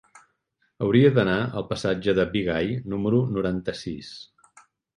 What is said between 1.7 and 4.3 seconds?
passatge de Bigai número noranta-sis.